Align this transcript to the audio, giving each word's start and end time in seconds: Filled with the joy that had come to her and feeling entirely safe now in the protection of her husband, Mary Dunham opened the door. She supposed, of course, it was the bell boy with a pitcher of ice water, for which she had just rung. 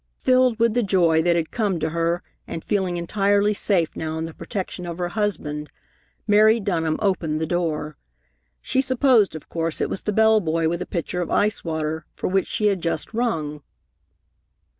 Filled 0.17 0.57
with 0.57 0.73
the 0.73 0.81
joy 0.81 1.21
that 1.21 1.35
had 1.35 1.51
come 1.51 1.79
to 1.79 1.91
her 1.91 2.23
and 2.47 2.63
feeling 2.63 2.97
entirely 2.97 3.53
safe 3.53 3.95
now 3.95 4.17
in 4.17 4.25
the 4.25 4.33
protection 4.33 4.87
of 4.87 4.97
her 4.97 5.09
husband, 5.09 5.69
Mary 6.25 6.59
Dunham 6.59 6.97
opened 6.99 7.39
the 7.39 7.45
door. 7.45 7.97
She 8.63 8.81
supposed, 8.81 9.35
of 9.35 9.47
course, 9.47 9.79
it 9.79 9.91
was 9.91 10.01
the 10.01 10.11
bell 10.11 10.39
boy 10.39 10.67
with 10.67 10.81
a 10.81 10.87
pitcher 10.87 11.21
of 11.21 11.29
ice 11.29 11.63
water, 11.63 12.07
for 12.15 12.27
which 12.27 12.47
she 12.47 12.65
had 12.65 12.81
just 12.81 13.13
rung. 13.13 13.61